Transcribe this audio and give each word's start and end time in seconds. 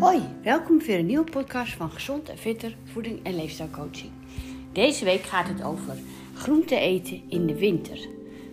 Hoi, 0.00 0.22
welkom 0.42 0.82
voor 0.82 0.94
een 0.94 1.06
nieuwe 1.06 1.30
podcast 1.30 1.72
van 1.72 1.90
Gezond 1.90 2.28
en 2.28 2.38
Fitter 2.38 2.76
Voeding 2.84 3.24
en 3.24 3.36
Leefstijlcoaching. 3.36 4.12
Deze 4.72 5.04
week 5.04 5.22
gaat 5.22 5.48
het 5.48 5.62
over 5.62 5.96
groente 6.34 6.78
eten 6.78 7.22
in 7.28 7.46
de 7.46 7.58
winter. 7.58 8.08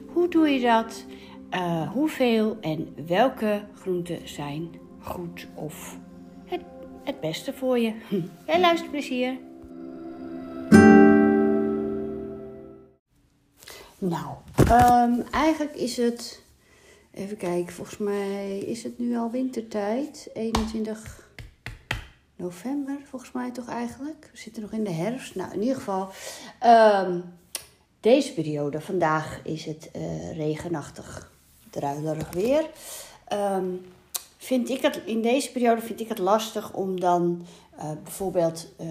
Hoe 0.07 0.27
doe 0.27 0.49
je 0.49 0.61
dat? 0.61 1.05
Uh, 1.51 1.91
hoeveel 1.91 2.57
en 2.61 3.05
welke 3.07 3.61
groenten 3.75 4.27
zijn 4.27 4.69
goed 5.00 5.47
of 5.54 5.97
het, 6.45 6.61
het 7.04 7.19
beste 7.19 7.54
voor 7.54 7.79
je? 7.79 7.93
Veel 8.46 8.60
luisterplezier! 8.60 9.37
Nou, 14.00 14.36
um, 14.71 15.23
eigenlijk 15.32 15.75
is 15.75 15.97
het 15.97 16.43
Even 17.14 17.38
kijken, 17.38 17.73
volgens 17.73 17.97
mij 17.97 18.57
is 18.57 18.83
het 18.83 19.00
nu 19.00 19.18
al 19.18 19.32
wintertijd. 19.32 20.29
21 20.33 21.29
november, 22.36 22.97
volgens 23.04 23.32
mij 23.32 23.51
toch 23.51 23.68
eigenlijk. 23.68 24.29
We 24.32 24.37
zitten 24.37 24.61
nog 24.61 24.71
in 24.71 24.83
de 24.83 24.92
herfst. 24.92 25.36
Nou, 25.36 25.54
in 25.54 25.61
ieder 25.61 25.75
geval, 25.75 26.10
um, 27.06 27.23
deze 28.00 28.34
periode. 28.34 28.82
Vandaag 28.82 29.39
is 29.43 29.65
het 29.65 29.89
uh, 29.96 30.37
regenachtig, 30.37 31.32
druilerig 31.70 32.31
weer. 32.31 32.70
Um, 33.34 33.86
vind 34.38 34.70
ik 34.70 34.81
het, 34.81 35.02
in 35.06 35.22
deze 35.22 35.52
periode 35.52 35.81
vind 35.81 36.00
ik 36.00 36.09
het 36.09 36.20
lastig 36.20 36.73
om 36.73 37.00
dan 37.00 37.45
uh, 37.78 37.92
bijvoorbeeld 38.03 38.67
uh, 38.81 38.88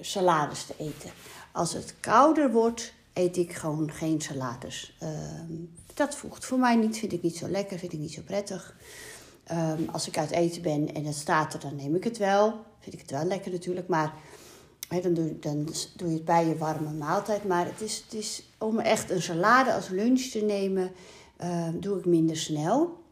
salades 0.00 0.66
te 0.66 0.74
eten. 0.78 1.10
Als 1.52 1.72
het 1.72 1.94
kouder 2.00 2.52
wordt, 2.52 2.92
eet 3.12 3.36
ik 3.36 3.52
gewoon 3.52 3.92
geen 3.92 4.20
salades. 4.20 4.96
Dat 5.96 6.14
voegt 6.14 6.44
voor 6.44 6.58
mij 6.58 6.76
niet, 6.76 6.98
vind 6.98 7.12
ik 7.12 7.22
niet 7.22 7.36
zo 7.36 7.48
lekker, 7.48 7.78
vind 7.78 7.92
ik 7.92 7.98
niet 7.98 8.12
zo 8.12 8.22
prettig. 8.24 8.76
Um, 9.52 9.88
als 9.92 10.08
ik 10.08 10.18
uit 10.18 10.30
eten 10.30 10.62
ben 10.62 10.94
en 10.94 11.04
het 11.04 11.14
staat 11.14 11.54
er, 11.54 11.60
dan 11.60 11.76
neem 11.76 11.94
ik 11.94 12.04
het 12.04 12.18
wel. 12.18 12.64
Vind 12.78 12.94
ik 12.94 13.00
het 13.00 13.10
wel 13.10 13.24
lekker 13.24 13.50
natuurlijk, 13.50 13.88
maar 13.88 14.14
dan, 15.02 15.14
doe, 15.14 15.38
dan 15.38 15.68
doe 15.96 16.08
je 16.08 16.14
het 16.14 16.24
bij 16.24 16.46
je 16.46 16.56
warme 16.56 16.92
maaltijd. 16.92 17.44
Maar 17.44 17.66
het 17.66 17.80
is, 17.80 17.96
het 18.04 18.14
is 18.14 18.42
om 18.58 18.78
echt 18.78 19.10
een 19.10 19.22
salade 19.22 19.72
als 19.72 19.88
lunch 19.88 20.20
te 20.20 20.40
nemen, 20.40 20.90
uh, 21.42 21.68
doe 21.74 21.98
ik 21.98 22.04
minder 22.04 22.36
snel. 22.36 23.04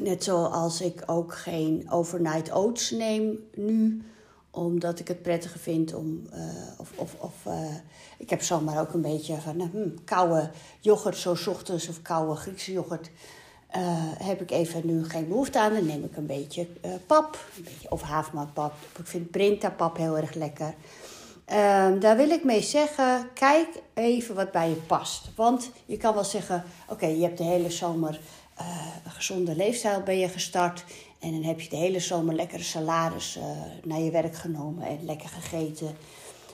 Net 0.00 0.24
zoals 0.24 0.80
ik 0.80 1.02
ook 1.06 1.34
geen 1.34 1.90
overnight 1.90 2.50
oats 2.50 2.90
neem 2.90 3.38
nu 3.54 4.02
omdat 4.50 4.98
ik 4.98 5.08
het 5.08 5.22
prettiger 5.22 5.60
vind 5.60 5.94
om. 5.94 6.26
Uh, 6.34 6.40
of 6.78 6.92
of, 6.96 7.14
of 7.18 7.34
uh, 7.46 7.74
ik 8.18 8.30
heb 8.30 8.42
zomaar 8.42 8.80
ook 8.80 8.92
een 8.92 9.02
beetje 9.02 9.36
van. 9.36 9.60
Uh, 9.60 9.70
hmm, 9.70 10.04
koude 10.04 10.50
yoghurt, 10.80 11.16
zo 11.16 11.36
ochtends, 11.46 11.88
of 11.88 12.02
koude 12.02 12.34
Griekse 12.34 12.72
yoghurt. 12.72 13.10
Eh, 13.68 13.82
heb 14.18 14.40
ik 14.40 14.50
even 14.50 14.86
nu 14.86 15.04
geen 15.04 15.28
behoefte 15.28 15.60
aan. 15.60 15.74
Dan 15.74 15.86
neem 15.86 16.04
ik 16.04 16.16
een 16.16 16.26
beetje 16.26 16.66
pap, 17.06 17.38
een 17.56 17.64
beetje, 17.64 17.90
of 17.90 18.02
havermoutpap. 18.02 18.72
Ik 18.98 19.06
vind 19.06 19.30
Brinta-pap 19.30 19.96
heel 19.96 20.16
erg 20.16 20.34
lekker. 20.34 20.74
Ehm, 21.44 21.98
daar 21.98 22.16
wil 22.16 22.30
ik 22.30 22.44
mee 22.44 22.62
zeggen, 22.62 23.32
kijk 23.34 23.68
even 23.94 24.34
wat 24.34 24.52
bij 24.52 24.68
je 24.68 24.74
past. 24.74 25.30
Want 25.36 25.70
je 25.86 25.96
kan 25.96 26.14
wel 26.14 26.24
zeggen, 26.24 26.64
oké, 26.88 27.06
je 27.06 27.22
hebt 27.22 27.38
de 27.38 27.44
hele 27.44 27.70
zomer 27.70 28.20
een 29.04 29.10
gezonde 29.10 29.56
leefstijl 29.56 30.02
ben 30.02 30.18
je 30.18 30.28
gestart. 30.28 30.84
En 31.18 31.32
dan 31.32 31.42
heb 31.42 31.60
je 31.60 31.68
de 31.68 31.76
hele 31.76 32.00
zomer 32.00 32.34
lekkere 32.34 32.62
salades 32.62 33.36
uh, 33.36 33.44
naar 33.84 34.00
je 34.00 34.10
werk 34.10 34.34
genomen 34.34 34.86
en 34.86 35.04
lekker 35.04 35.28
gegeten. 35.28 35.96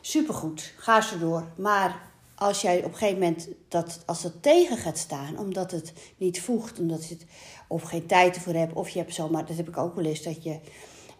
Supergoed, 0.01 0.73
ga 0.77 1.01
zo 1.01 1.19
door. 1.19 1.47
Maar 1.57 2.13
als 2.35 2.61
jij 2.61 2.79
op 2.79 2.93
een 2.93 2.99
gegeven 2.99 3.19
moment 3.19 3.49
dat, 3.69 4.03
als 4.07 4.23
het 4.23 4.43
tegen 4.43 4.77
gaat 4.77 4.99
staan, 4.99 5.39
omdat 5.39 5.71
het 5.71 5.93
niet 6.17 6.41
voegt, 6.41 6.79
omdat 6.79 7.09
je 7.09 7.15
het 7.15 7.27
of 7.69 7.83
geen 7.83 8.07
tijd 8.07 8.35
ervoor 8.35 8.55
hebt, 8.55 8.73
of 8.73 8.89
je 8.89 8.99
hebt 8.99 9.15
zomaar, 9.15 9.47
dat 9.47 9.57
heb 9.57 9.69
ik 9.69 9.77
ook 9.77 9.95
wel 9.95 10.05
eens, 10.05 10.23
dat 10.23 10.43
je 10.43 10.59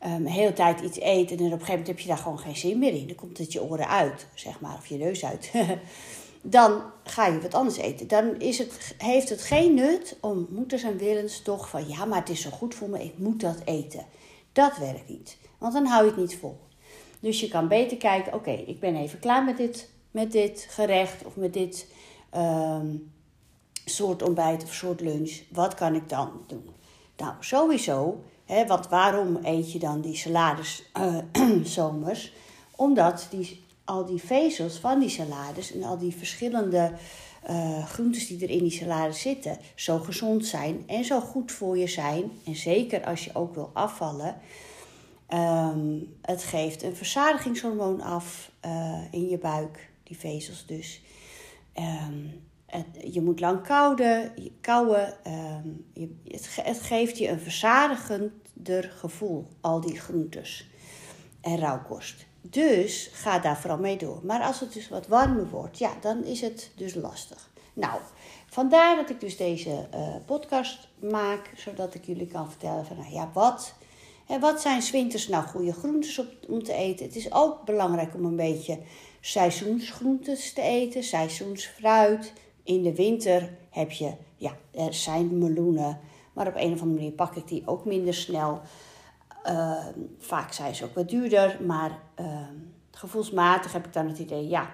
um, 0.07 0.25
de 0.25 0.31
hele 0.31 0.53
tijd 0.53 0.81
iets 0.81 1.01
eet 1.01 1.31
en 1.31 1.37
op 1.37 1.41
een 1.41 1.51
gegeven 1.51 1.69
moment 1.69 1.87
heb 1.87 1.99
je 1.99 2.09
daar 2.09 2.19
gewoon 2.19 2.39
geen 2.39 2.57
zin 2.57 2.79
meer 2.79 2.95
in. 2.95 3.07
Dan 3.07 3.17
komt 3.17 3.39
het 3.39 3.53
je 3.53 3.63
oren 3.63 3.89
uit, 3.89 4.27
zeg 4.35 4.61
maar, 4.61 4.75
of 4.75 4.87
je 4.87 4.97
neus 4.97 5.25
uit. 5.25 5.51
dan 6.47 6.83
ga 7.05 7.27
je 7.27 7.41
wat 7.41 7.55
anders 7.55 7.77
eten. 7.77 8.09
Dan 8.09 8.39
is 8.39 8.59
het, 8.59 8.95
heeft 8.99 9.29
het 9.29 9.43
geen 9.43 9.75
nut 9.75 10.17
om 10.21 10.47
moeders 10.51 10.83
en 10.83 10.97
willens 10.97 11.43
toch 11.43 11.69
van 11.69 11.89
ja, 11.89 12.05
maar 12.05 12.19
het 12.19 12.29
is 12.29 12.41
zo 12.41 12.51
goed 12.51 12.75
voor 12.75 12.89
me, 12.89 13.05
ik 13.05 13.19
moet 13.19 13.41
dat 13.41 13.59
eten. 13.65 14.07
Dat 14.53 14.77
werkt 14.77 15.09
niet, 15.09 15.37
want 15.59 15.73
dan 15.73 15.87
hou 15.87 16.05
je 16.05 16.11
het 16.11 16.21
niet 16.21 16.37
vol. 16.37 16.59
Dus 17.21 17.41
je 17.41 17.49
kan 17.49 17.69
beter 17.69 17.97
kijken, 17.97 18.35
oké, 18.35 18.51
ik 18.51 18.81
ben 18.81 18.97
even 18.97 19.19
klaar 19.19 19.45
met 19.45 19.57
dit, 19.57 19.91
met 20.11 20.33
dit 20.33 20.67
gerecht 20.71 21.25
of 21.25 21.37
met 21.37 21.53
dit 21.53 21.87
um, 22.37 23.13
soort 23.85 24.23
ontbijt 24.23 24.63
of 24.63 24.75
soort 24.75 25.01
lunch. 25.01 25.41
Wat 25.51 25.75
kan 25.75 25.95
ik 25.95 26.09
dan 26.09 26.31
doen? 26.47 26.71
Nou, 27.17 27.35
sowieso, 27.41 28.23
hè, 28.45 28.67
want 28.67 28.89
waarom 28.89 29.39
eet 29.43 29.73
je 29.73 29.79
dan 29.79 30.01
die 30.01 30.17
salades 30.17 30.85
uh, 30.99 31.65
zomers? 31.77 32.33
Omdat 32.77 33.27
die 33.31 33.64
al 33.85 34.05
die 34.05 34.21
vezels 34.21 34.79
van 34.79 35.01
die 35.01 35.09
salades 35.09 35.73
en 35.73 35.83
al 35.83 35.99
die 35.99 36.17
verschillende 36.17 36.93
uh, 37.51 37.87
groentes 37.87 38.27
die 38.27 38.43
er 38.43 38.51
in 38.51 38.63
die 38.63 38.71
salades 38.71 39.21
zitten, 39.21 39.59
zo 39.75 39.99
gezond 39.99 40.47
zijn 40.47 40.83
en 40.87 41.05
zo 41.05 41.21
goed 41.21 41.53
voor 41.53 41.79
je 41.79 41.87
zijn. 41.87 42.31
En 42.47 42.57
zeker 42.57 43.05
als 43.05 43.25
je 43.25 43.35
ook 43.35 43.55
wil 43.55 43.71
afvallen. 43.73 44.37
Um, 45.29 46.17
het 46.23 46.43
geeft 46.43 46.83
een 46.83 46.97
verzadigingshormoon 46.97 48.01
af 48.01 48.51
uh, 48.67 49.01
in 49.11 49.29
je 49.29 49.39
buik, 49.39 49.91
die 50.03 50.19
vezels 50.19 50.67
dus. 50.67 51.03
Het, 52.67 52.87
je 53.13 53.21
moet 53.21 53.41
lang 53.41 53.63
kouden, 53.63 54.33
kouwen. 54.61 55.15
Um, 55.27 55.87
je, 55.93 56.17
het, 56.29 56.49
het, 56.63 56.81
geeft 56.81 57.19
je 57.19 57.29
een 57.29 57.41
verzadigender 57.41 58.93
gevoel, 58.97 59.49
al 59.61 59.81
die 59.81 60.01
groentes 60.01 60.69
en 61.41 61.59
rauwkost. 61.59 62.27
Dus 62.51 63.11
ga 63.13 63.39
daar 63.39 63.59
vooral 63.59 63.79
mee 63.79 63.97
door. 63.97 64.21
Maar 64.23 64.43
als 64.43 64.61
het 64.61 64.73
dus 64.73 64.89
wat 64.89 65.07
warmer 65.07 65.49
wordt, 65.49 65.79
ja, 65.79 65.93
dan 66.01 66.25
is 66.25 66.41
het 66.41 66.71
dus 66.77 66.95
lastig. 66.95 67.51
Nou, 67.73 68.01
vandaar 68.47 68.97
dat 68.97 69.11
ik 69.11 69.21
dus 69.21 69.37
deze 69.37 69.89
uh, 69.95 70.15
podcast 70.27 70.89
maak, 70.99 71.51
zodat 71.57 71.95
ik 71.95 72.05
jullie 72.05 72.27
kan 72.27 72.51
vertellen 72.51 72.87
van, 72.87 72.97
nou 72.97 73.13
ja, 73.13 73.31
wat, 73.33 73.75
hè, 74.27 74.39
wat 74.39 74.61
zijn 74.61 74.83
zwinters 74.83 75.29
nou 75.29 75.45
goede 75.45 75.73
groentes 75.73 76.19
op, 76.19 76.27
om 76.49 76.63
te 76.63 76.73
eten? 76.73 77.07
Het 77.07 77.17
is 77.17 77.33
ook 77.33 77.65
belangrijk 77.65 78.15
om 78.15 78.25
een 78.25 78.37
beetje 78.37 78.79
seizoensgroentes 79.21 80.53
te 80.53 80.63
eten, 80.63 81.03
seizoensfruit. 81.03 82.33
In 82.63 82.83
de 82.83 82.95
winter 82.95 83.57
heb 83.71 83.91
je, 83.91 84.13
ja, 84.37 84.57
er 84.71 84.95
zijn 84.95 85.39
meloenen, 85.39 86.01
maar 86.33 86.47
op 86.47 86.55
een 86.57 86.73
of 86.73 86.81
andere 86.81 87.01
manier 87.01 87.13
pak 87.13 87.37
ik 87.37 87.49
die 87.49 87.63
ook 87.67 87.85
minder 87.85 88.15
snel. 88.15 88.61
Uh, 89.45 89.87
vaak 90.19 90.53
zijn 90.53 90.75
ze 90.75 90.85
ook 90.85 90.95
wat 90.95 91.09
duurder, 91.09 91.59
maar 91.67 91.99
uh, 92.21 92.27
gevoelsmatig 92.91 93.73
heb 93.73 93.87
ik 93.87 93.93
dan 93.93 94.09
het 94.09 94.19
idee, 94.19 94.49
ja, 94.49 94.71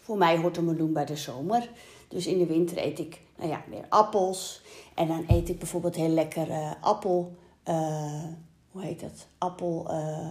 voor 0.00 0.16
mij 0.16 0.38
hoort 0.38 0.56
een 0.56 0.64
meloen 0.64 0.92
bij 0.92 1.04
de 1.04 1.16
zomer. 1.16 1.70
Dus 2.08 2.26
in 2.26 2.38
de 2.38 2.46
winter 2.46 2.78
eet 2.78 2.98
ik, 2.98 3.20
nou 3.36 3.50
ja, 3.50 3.64
meer 3.68 3.84
appels. 3.88 4.62
En 4.94 5.06
dan 5.06 5.24
eet 5.28 5.48
ik 5.48 5.58
bijvoorbeeld 5.58 5.94
heel 5.94 6.08
lekker 6.08 6.48
uh, 6.48 6.70
appel, 6.80 7.36
uh, 7.68 8.24
hoe 8.70 8.82
heet 8.82 9.00
dat? 9.00 9.26
Appel, 9.38 9.86
uh, 9.90 10.28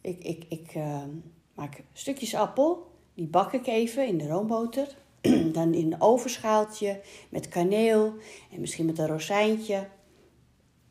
ik, 0.00 0.24
ik, 0.24 0.44
ik 0.48 0.74
maak 1.54 1.82
stukjes 1.92 2.34
appel, 2.34 2.90
die 3.14 3.26
bak 3.26 3.52
ik 3.52 3.66
even 3.66 4.06
in 4.06 4.18
de 4.18 4.28
roomboter. 4.28 4.88
dan 5.52 5.74
in 5.74 5.92
een 5.92 6.00
ovenschaaltje 6.00 7.00
met 7.28 7.48
kaneel 7.48 8.14
en 8.52 8.60
misschien 8.60 8.86
met 8.86 8.98
een 8.98 9.06
rozijntje. 9.06 9.86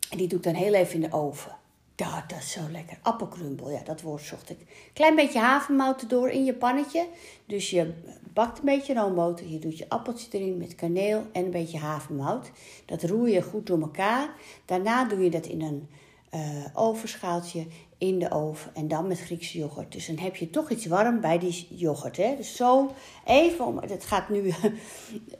En 0.09 0.17
die 0.17 0.27
doe 0.27 0.37
ik 0.37 0.43
dan 0.43 0.53
heel 0.53 0.73
even 0.73 0.95
in 0.95 1.09
de 1.09 1.15
oven. 1.15 1.57
Dat, 1.95 2.23
dat 2.27 2.39
is 2.39 2.51
zo 2.51 2.61
lekker. 2.71 2.97
Appelkrumbel, 3.01 3.71
ja, 3.71 3.81
dat 3.83 4.01
woord 4.01 4.21
zocht 4.21 4.49
ik. 4.49 4.57
Klein 4.93 5.15
beetje 5.15 5.39
havermout 5.39 6.01
erdoor 6.01 6.29
in 6.29 6.45
je 6.45 6.53
pannetje. 6.53 7.07
Dus 7.45 7.69
je 7.69 7.93
bakt 8.33 8.59
een 8.59 8.65
beetje 8.65 8.93
roomboter. 8.93 9.47
Je 9.47 9.59
doet 9.59 9.77
je 9.77 9.89
appeltje 9.89 10.27
erin 10.31 10.57
met 10.57 10.75
kaneel 10.75 11.25
en 11.31 11.45
een 11.45 11.51
beetje 11.51 11.77
havermout. 11.77 12.51
Dat 12.85 13.03
roer 13.03 13.29
je 13.29 13.41
goed 13.41 13.67
door 13.67 13.81
elkaar. 13.81 14.29
Daarna 14.65 15.05
doe 15.05 15.23
je 15.23 15.29
dat 15.29 15.45
in 15.45 15.61
een 15.61 15.89
uh, 16.33 16.65
ovenschaaltje 16.73 17.65
in 17.97 18.19
de 18.19 18.31
oven. 18.31 18.75
En 18.75 18.87
dan 18.87 19.07
met 19.07 19.19
Griekse 19.19 19.57
yoghurt. 19.57 19.91
Dus 19.91 20.07
dan 20.07 20.17
heb 20.17 20.35
je 20.35 20.49
toch 20.49 20.69
iets 20.69 20.85
warm 20.85 21.19
bij 21.21 21.39
die 21.39 21.67
yoghurt. 21.69 22.17
Hè? 22.17 22.35
Dus 22.35 22.55
zo 22.55 22.91
even 23.25 23.65
om. 23.65 23.77
Het 23.77 24.05
gaat 24.05 24.29
nu. 24.29 24.53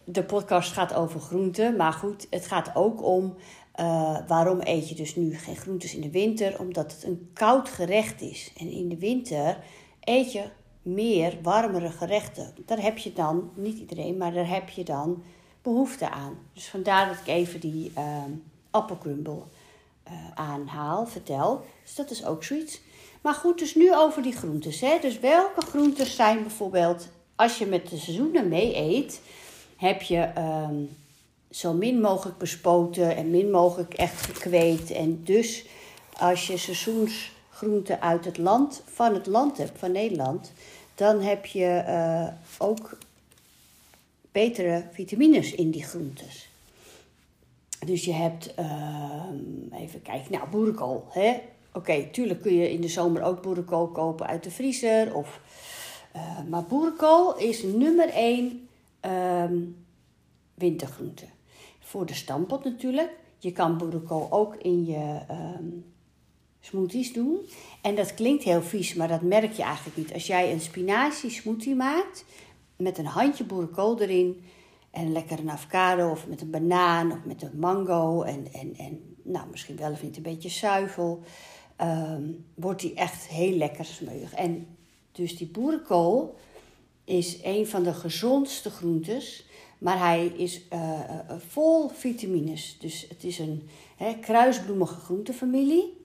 De 0.03 0.23
podcast 0.23 0.71
gaat 0.71 0.93
over 0.93 1.19
groenten. 1.19 1.75
Maar 1.75 1.93
goed, 1.93 2.27
het 2.29 2.47
gaat 2.47 2.75
ook 2.75 3.03
om 3.03 3.35
uh, 3.75 4.17
waarom 4.27 4.59
eet 4.63 4.89
je 4.89 4.95
dus 4.95 5.15
nu 5.15 5.37
geen 5.37 5.55
groentes 5.55 5.95
in 5.95 6.01
de 6.01 6.09
winter? 6.09 6.59
Omdat 6.59 6.91
het 6.91 7.03
een 7.03 7.29
koud 7.33 7.69
gerecht 7.69 8.21
is. 8.21 8.51
En 8.57 8.71
in 8.71 8.89
de 8.89 8.97
winter 8.97 9.57
eet 10.03 10.31
je 10.31 10.43
meer 10.81 11.37
warmere 11.41 11.89
gerechten. 11.89 12.53
Daar 12.65 12.81
heb 12.81 12.97
je 12.97 13.13
dan, 13.13 13.51
niet 13.55 13.77
iedereen, 13.77 14.17
maar 14.17 14.33
daar 14.33 14.49
heb 14.49 14.69
je 14.69 14.83
dan 14.83 15.23
behoefte 15.61 16.09
aan. 16.09 16.37
Dus 16.53 16.67
vandaar 16.67 17.07
dat 17.07 17.19
ik 17.19 17.27
even 17.27 17.59
die 17.59 17.91
uh, 17.97 18.23
appelkrumbel 18.71 19.47
uh, 20.07 20.13
aanhaal, 20.35 21.05
vertel. 21.05 21.65
Dus 21.83 21.95
dat 21.95 22.11
is 22.11 22.25
ook 22.25 22.43
zoiets. 22.43 22.81
Maar 23.21 23.33
goed, 23.33 23.59
dus 23.59 23.75
nu 23.75 23.95
over 23.95 24.21
die 24.21 24.35
groentes. 24.35 24.79
Hè? 24.79 24.97
Dus 25.01 25.19
welke 25.19 25.61
groentes 25.61 26.15
zijn 26.15 26.41
bijvoorbeeld, 26.41 27.07
als 27.35 27.57
je 27.57 27.65
met 27.65 27.89
de 27.89 27.97
seizoenen 27.97 28.47
mee 28.47 28.75
eet, 28.75 29.21
heb 29.75 30.01
je 30.01 30.29
um, 30.37 30.89
zo 31.49 31.73
min 31.73 32.01
mogelijk 32.01 32.37
bespoten 32.37 33.15
en 33.15 33.29
min 33.29 33.51
mogelijk 33.51 33.93
echt 33.93 34.25
gekweekt. 34.25 34.91
En 34.91 35.23
dus 35.23 35.65
als 36.17 36.47
je 36.47 36.57
seizoensgroenten 36.57 38.01
uit 38.01 38.25
het 38.25 38.37
land, 38.37 38.81
van 38.85 39.13
het 39.13 39.27
land 39.27 39.57
hebt, 39.57 39.79
van 39.79 39.91
Nederland, 39.91 40.51
dan 40.95 41.21
heb 41.21 41.45
je 41.45 41.65
eh, 41.65 42.27
ook 42.57 42.97
betere 44.31 44.83
vitamines 44.91 45.51
in 45.51 45.71
die 45.71 45.83
groentes. 45.83 46.49
Dus 47.85 48.05
je 48.05 48.13
hebt, 48.13 48.53
ehm, 48.55 49.73
even 49.73 50.01
kijken, 50.01 50.31
nou, 50.31 50.49
boerenkool. 50.49 51.07
Hè? 51.09 51.41
Oké, 51.73 52.07
tuurlijk 52.11 52.41
kun 52.41 52.53
je 52.53 52.71
in 52.71 52.81
de 52.81 52.87
zomer 52.87 53.21
ook 53.21 53.41
boerenkool 53.41 53.87
kopen 53.87 54.27
uit 54.27 54.43
de 54.43 54.51
vriezer. 54.51 55.15
Of, 55.15 55.39
uh, 56.15 56.21
maar 56.49 56.63
boerenkool 56.63 57.37
is 57.37 57.63
nummer 57.63 58.09
één 58.09 58.67
um, 59.01 59.85
wintergroente. 60.53 61.25
Voor 61.89 62.05
de 62.05 62.13
stampot 62.13 62.63
natuurlijk. 62.63 63.11
Je 63.37 63.51
kan 63.51 63.77
boerenkool 63.77 64.31
ook 64.31 64.55
in 64.55 64.85
je 64.85 65.19
um, 65.31 65.85
smoothies 66.59 67.13
doen. 67.13 67.39
En 67.81 67.95
dat 67.95 68.13
klinkt 68.13 68.43
heel 68.43 68.61
vies, 68.61 68.93
maar 68.93 69.07
dat 69.07 69.21
merk 69.21 69.53
je 69.53 69.63
eigenlijk 69.63 69.97
niet. 69.97 70.13
Als 70.13 70.27
jij 70.27 70.51
een 70.51 70.61
spinazie 70.61 71.29
smoothie 71.29 71.75
maakt 71.75 72.25
met 72.75 72.97
een 72.97 73.05
handje 73.05 73.43
boerenkool 73.43 74.01
erin 74.01 74.43
en 74.91 75.11
lekker 75.11 75.39
een 75.39 75.49
avocado 75.49 76.11
of 76.11 76.27
met 76.27 76.41
een 76.41 76.49
banaan 76.49 77.11
of 77.11 77.25
met 77.25 77.41
een 77.41 77.59
mango 77.59 78.21
en, 78.21 78.47
en, 78.53 78.75
en 78.77 79.15
nou, 79.23 79.47
misschien 79.51 79.77
wel 79.77 79.91
of 79.91 80.03
niet 80.03 80.17
een 80.17 80.23
beetje 80.23 80.49
zuivel, 80.49 81.23
um, 81.81 82.45
wordt 82.55 82.81
die 82.81 82.93
echt 82.93 83.27
heel 83.27 83.57
lekker 83.57 83.85
smeuig. 83.85 84.33
En 84.33 84.67
dus 85.11 85.37
die 85.37 85.47
boerenkool 85.47 86.35
is 87.03 87.39
een 87.43 87.67
van 87.67 87.83
de 87.83 87.93
gezondste 87.93 88.69
groentes, 88.69 89.48
maar 89.79 89.99
hij 89.99 90.25
is 90.25 90.61
uh, 90.73 90.99
vol 91.47 91.89
vitamines. 91.89 92.77
Dus 92.79 93.05
het 93.09 93.23
is 93.23 93.39
een 93.39 93.69
hè, 93.97 94.13
kruisbloemige 94.13 94.99
groentefamilie. 94.99 95.97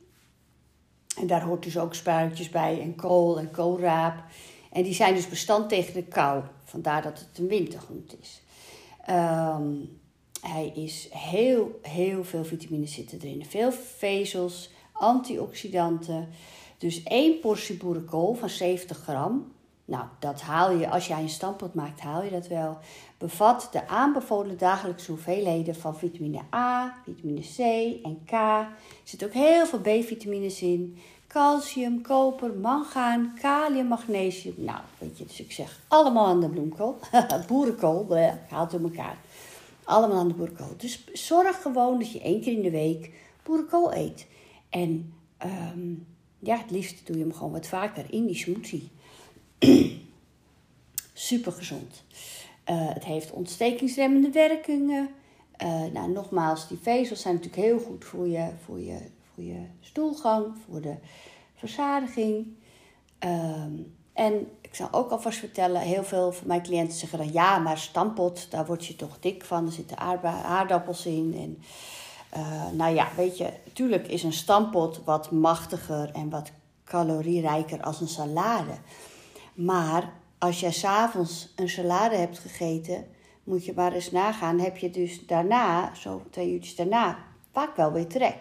En 1.20 1.26
daar 1.26 1.42
hoort 1.42 1.62
dus 1.62 1.78
ook 1.78 1.94
spuitjes 1.94 2.48
bij 2.48 2.80
en 2.80 2.94
kool 2.94 3.38
en 3.38 3.50
koolraap. 3.50 4.24
En 4.72 4.82
die 4.82 4.94
zijn 4.94 5.14
dus 5.14 5.28
bestand 5.28 5.68
tegen 5.68 5.94
de 5.94 6.02
kou. 6.02 6.42
Vandaar 6.64 7.02
dat 7.02 7.18
het 7.18 7.38
een 7.38 7.48
wintergroente 7.48 8.16
is. 8.20 8.42
Um, 9.10 9.98
hij 10.40 10.72
is 10.74 11.08
heel, 11.10 11.78
heel 11.82 12.24
veel 12.24 12.44
vitamines 12.44 12.92
zitten 12.92 13.20
erin. 13.20 13.44
Veel 13.46 13.72
vezels, 13.72 14.70
antioxidanten. 14.92 16.28
Dus 16.78 17.02
één 17.02 17.40
portie 17.40 17.76
boerenkool 17.76 18.34
van 18.34 18.48
70 18.48 18.98
gram. 18.98 19.53
Nou, 19.84 20.04
dat 20.18 20.40
haal 20.40 20.70
je, 20.70 20.90
als 20.90 21.06
jij 21.06 21.20
een 21.20 21.28
stampot 21.28 21.74
maakt, 21.74 22.00
haal 22.00 22.22
je 22.22 22.30
dat 22.30 22.46
wel. 22.46 22.78
Bevat 23.18 23.68
de 23.72 23.88
aanbevolen 23.88 24.58
dagelijkse 24.58 25.10
hoeveelheden 25.10 25.74
van 25.74 25.96
vitamine 25.96 26.40
A, 26.54 26.94
vitamine 27.04 27.40
C 27.40 27.58
en 28.04 28.24
K. 28.24 28.32
Er 28.32 28.68
zit 29.04 29.24
ook 29.24 29.32
heel 29.32 29.66
veel 29.66 29.78
B-vitamines 29.78 30.62
in 30.62 30.98
calcium, 31.26 32.02
koper, 32.02 32.54
mangaan, 32.54 33.34
kalium, 33.40 33.86
magnesium. 33.86 34.54
Nou, 34.56 34.80
weet 34.98 35.18
je, 35.18 35.24
dus 35.24 35.40
ik 35.40 35.52
zeg 35.52 35.80
allemaal 35.88 36.26
aan 36.26 36.40
de 36.40 36.48
bloemkool. 36.48 36.98
boerenkool, 37.48 38.04
bleh, 38.04 38.32
haalt 38.48 38.70
door 38.70 38.80
elkaar. 38.80 39.16
Allemaal 39.84 40.18
aan 40.18 40.28
de 40.28 40.34
boerenkool. 40.34 40.74
Dus 40.76 41.04
zorg 41.12 41.62
gewoon 41.62 41.98
dat 41.98 42.12
je 42.12 42.20
één 42.20 42.40
keer 42.40 42.52
in 42.52 42.62
de 42.62 42.70
week 42.70 43.12
boerenkool 43.42 43.94
eet. 43.94 44.26
En 44.68 45.14
um, 45.72 46.06
ja, 46.38 46.56
het 46.56 46.70
liefst 46.70 47.06
doe 47.06 47.16
je 47.16 47.22
hem 47.22 47.32
gewoon 47.32 47.52
wat 47.52 47.66
vaker 47.66 48.04
in 48.10 48.26
die 48.26 48.36
smoothie. 48.36 48.90
Super 51.12 51.52
gezond. 51.52 52.04
Uh, 52.70 52.88
het 52.88 53.04
heeft 53.04 53.30
ontstekingsremmende 53.30 54.30
werkingen. 54.30 55.08
Uh, 55.62 55.84
nou, 55.92 56.10
nogmaals, 56.10 56.68
die 56.68 56.78
vezels 56.82 57.20
zijn 57.20 57.34
natuurlijk 57.34 57.62
heel 57.62 57.78
goed 57.78 58.04
voor 58.04 58.28
je, 58.28 58.50
voor 58.64 58.80
je 58.80 58.98
voor 59.34 59.44
je 59.44 59.60
stoelgang, 59.80 60.46
voor 60.68 60.80
de 60.80 60.94
verzadiging. 61.54 62.46
Um, 63.18 63.94
en 64.12 64.48
ik 64.60 64.74
zal 64.74 64.88
ook 64.90 65.10
alvast 65.10 65.38
vertellen, 65.38 65.80
heel 65.80 66.04
veel 66.04 66.32
van 66.32 66.46
mijn 66.46 66.62
cliënten 66.62 66.98
zeggen 66.98 67.18
dan 67.18 67.32
ja, 67.32 67.58
maar 67.58 67.78
stampot, 67.78 68.50
daar 68.50 68.66
word 68.66 68.86
je 68.86 68.96
toch 68.96 69.18
dik 69.20 69.44
van. 69.44 69.66
Er 69.66 69.72
zitten 69.72 69.98
aardappels 70.44 71.06
in. 71.06 71.34
En, 71.36 71.62
uh, 72.40 72.70
nou 72.72 72.94
ja, 72.94 73.08
weet 73.16 73.38
je, 73.38 73.52
natuurlijk 73.64 74.08
is 74.08 74.22
een 74.22 74.32
stampot 74.32 75.00
wat 75.04 75.30
machtiger 75.30 76.10
en 76.12 76.30
wat 76.30 76.50
calorierijker 76.84 77.82
als 77.82 78.00
een 78.00 78.08
salade. 78.08 78.72
Maar 79.54 80.12
als 80.38 80.60
jij 80.60 80.72
s'avonds 80.72 81.52
een 81.56 81.68
salade 81.68 82.16
hebt 82.16 82.38
gegeten, 82.38 83.06
moet 83.44 83.64
je 83.64 83.72
maar 83.76 83.92
eens 83.92 84.10
nagaan, 84.10 84.58
heb 84.58 84.76
je 84.76 84.90
dus 84.90 85.26
daarna, 85.26 85.94
zo 85.94 86.22
twee 86.30 86.52
uurtjes 86.52 86.76
daarna, 86.76 87.18
vaak 87.52 87.76
wel 87.76 87.92
weer 87.92 88.06
trek. 88.06 88.36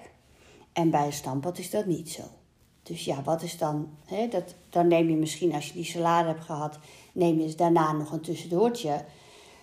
En 0.73 0.89
bij 0.89 1.05
een 1.05 1.13
stampot 1.13 1.57
is 1.57 1.69
dat 1.69 1.85
niet 1.85 2.09
zo. 2.09 2.23
Dus 2.83 3.05
ja, 3.05 3.21
wat 3.23 3.41
is 3.41 3.57
dan? 3.57 3.89
Hè, 4.05 4.27
dat, 4.27 4.55
dan 4.69 4.87
neem 4.87 5.09
je 5.09 5.15
misschien, 5.15 5.53
als 5.53 5.67
je 5.67 5.73
die 5.73 5.83
salade 5.83 6.27
hebt 6.27 6.43
gehad, 6.43 6.79
neem 7.11 7.39
je 7.39 7.55
daarna 7.55 7.91
nog 7.91 8.11
een 8.11 8.21
tussendoortje. 8.21 9.05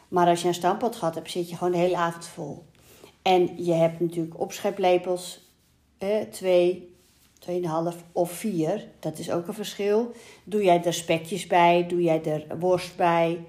Maar 0.08 0.26
als 0.26 0.42
je 0.42 0.48
een 0.48 0.54
stampot 0.54 0.96
gehad 0.96 1.14
hebt, 1.14 1.30
zit 1.30 1.50
je 1.50 1.56
gewoon 1.56 1.72
de 1.72 1.78
hele 1.78 1.96
avond 1.96 2.26
vol. 2.26 2.64
En 3.22 3.64
je 3.64 3.72
hebt 3.72 4.00
natuurlijk 4.00 4.40
opscheplepels, 4.40 5.48
eh, 5.98 6.20
twee, 6.20 6.89
tweeënhalf 7.40 7.96
of 8.12 8.32
vier. 8.32 8.88
Dat 8.98 9.18
is 9.18 9.30
ook 9.30 9.48
een 9.48 9.54
verschil. 9.54 10.12
Doe 10.44 10.64
jij 10.64 10.84
er 10.84 10.94
spekjes 10.94 11.46
bij? 11.46 11.86
Doe 11.86 12.02
jij 12.02 12.24
er 12.24 12.58
worst 12.58 12.96
bij? 12.96 13.44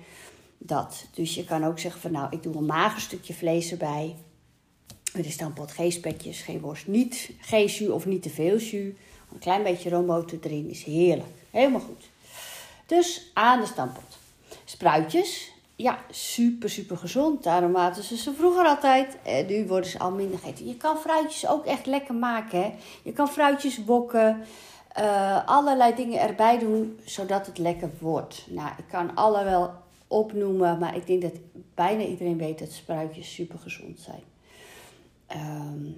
Dat. 0.58 1.06
Dus 1.14 1.36
je 1.36 1.46
kan 1.46 1.66
ook 1.66 1.80
zeggen 1.80 2.02
van 2.02 2.12
nou, 2.12 2.28
ik 2.30 2.44
doe 2.44 2.56
een 2.56 2.66
mager 2.66 3.02
stukje 3.02 3.34
vlees 3.34 3.72
erbij. 3.72 4.16
Het 5.14 5.26
is 5.26 5.38
dan 5.38 5.54
pot 5.54 5.72
geen 5.72 5.92
spekjes, 5.92 6.42
geen 6.42 6.60
worst, 6.60 6.88
niet, 6.88 7.32
geen 7.40 7.66
jus 7.66 7.90
of 7.90 8.06
niet 8.06 8.22
te 8.22 8.30
veel 8.30 8.58
jus. 8.58 8.94
Een 9.32 9.40
klein 9.40 9.64
beetje 9.64 9.90
roomboter 9.90 10.40
erin 10.42 10.70
is 10.70 10.84
heerlijk. 10.84 11.30
Helemaal 11.50 11.80
goed. 11.80 12.10
Dus 12.86 13.32
aan 13.34 13.60
de 13.60 13.66
stampot. 13.66 14.18
Spruitjes, 14.66 15.51
ja, 15.82 16.00
super, 16.10 16.70
super 16.70 16.98
gezond. 16.98 17.44
Daarom 17.44 17.78
aten 17.78 18.04
ze 18.04 18.18
ze 18.18 18.34
vroeger 18.34 18.66
altijd. 18.66 19.18
En 19.24 19.46
nu 19.46 19.68
worden 19.68 19.90
ze 19.90 20.00
al 20.00 20.12
minder 20.12 20.40
gegeten. 20.40 20.68
Je 20.68 20.78
kan 20.78 20.98
fruitjes 20.98 21.48
ook 21.48 21.66
echt 21.66 21.86
lekker 21.86 22.16
maken. 22.16 22.62
Hè? 22.62 22.74
Je 23.04 23.14
kan 23.14 23.28
fruitjes 23.28 23.84
wokken. 23.86 24.44
Uh, 25.00 25.48
allerlei 25.48 25.96
dingen 25.96 26.20
erbij 26.20 26.60
doen, 26.60 27.00
zodat 27.06 27.46
het 27.46 27.58
lekker 27.58 27.90
wordt. 28.00 28.46
Nou, 28.50 28.70
ik 28.78 28.88
kan 28.88 29.16
alle 29.16 29.44
wel 29.44 29.72
opnoemen, 30.08 30.80
maar 30.80 30.96
ik 30.96 31.08
denk 31.08 31.22
dat 31.22 31.34
bijna 31.76 32.04
iedereen 32.04 32.38
weet 32.38 32.60
dat 32.60 32.72
spruitjes 32.72 33.34
super 33.34 33.60
gezond 33.60 34.00
zijn. 34.00 34.24
Um, 35.36 35.98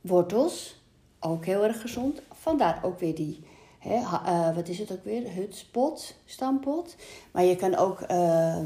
wortels, 0.00 0.80
ook 1.20 1.44
heel 1.44 1.64
erg 1.64 1.80
gezond. 1.80 2.22
Vandaar 2.32 2.80
ook 2.82 2.98
weer 2.98 3.14
die, 3.14 3.44
hè, 3.78 3.96
uh, 3.96 4.54
wat 4.54 4.68
is 4.68 4.78
het 4.78 4.92
ook 4.92 5.04
weer? 5.04 5.32
Hutspot, 5.32 6.14
stampot. 6.24 6.96
Maar 7.30 7.44
je 7.44 7.56
kan 7.56 7.76
ook 7.76 8.00
uh, 8.10 8.56